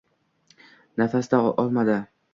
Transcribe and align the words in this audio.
Nafas-da 1.03 1.43
olmadi! 1.53 2.03